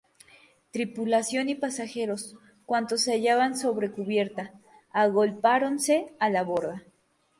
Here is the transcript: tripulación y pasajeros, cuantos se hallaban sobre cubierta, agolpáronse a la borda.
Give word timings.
tripulación 0.71 1.47
y 1.49 1.53
pasajeros, 1.53 2.35
cuantos 2.65 3.01
se 3.01 3.11
hallaban 3.11 3.55
sobre 3.55 3.91
cubierta, 3.91 4.51
agolpáronse 4.91 6.07
a 6.17 6.31
la 6.31 6.41
borda. 6.43 6.83